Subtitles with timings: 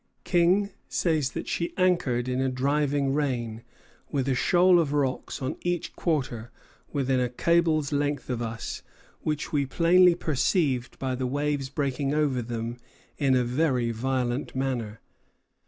[0.23, 3.61] King says that she anchored in a driving rain,
[4.09, 6.49] "with a shoal of rocks on each quarter
[6.91, 8.81] within a cable's length of us,
[9.21, 12.77] which we plainly perceived by the waves breaking over them
[13.19, 15.01] in a very violent manner."